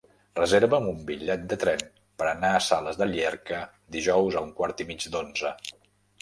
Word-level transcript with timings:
Reserva'm 0.37 0.85
un 0.91 1.01
bitllet 1.09 1.43
de 1.51 1.59
tren 1.63 1.83
per 2.21 2.27
anar 2.29 2.49
a 2.55 2.63
Sales 2.69 2.97
de 3.03 3.09
Llierca 3.11 3.61
dijous 3.99 4.39
a 4.41 4.45
un 4.49 4.51
quart 4.63 4.83
i 4.87 4.91
mig 4.91 5.07
d'onze. 5.19 5.55